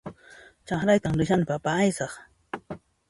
[0.67, 2.13] Chakraytan rishani papa aysaq